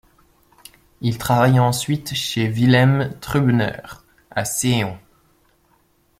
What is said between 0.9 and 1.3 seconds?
Il